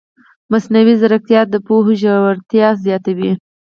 مصنوعي 0.51 0.93
ځیرکتیا 1.01 1.41
د 1.53 1.55
پوهې 1.65 1.93
ژورتیا 2.01 2.67
زیاتوي. 2.85 3.31